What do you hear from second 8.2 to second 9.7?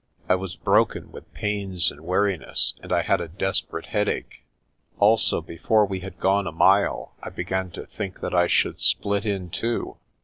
that I should split in